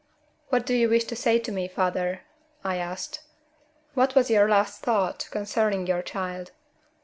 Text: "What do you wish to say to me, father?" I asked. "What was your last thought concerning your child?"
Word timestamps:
"What 0.49 0.65
do 0.65 0.73
you 0.73 0.89
wish 0.89 1.03
to 1.03 1.15
say 1.15 1.37
to 1.37 1.51
me, 1.51 1.67
father?" 1.67 2.21
I 2.63 2.77
asked. 2.77 3.21
"What 3.93 4.15
was 4.15 4.31
your 4.31 4.49
last 4.49 4.81
thought 4.81 5.27
concerning 5.29 5.85
your 5.85 6.01
child?" 6.01 6.49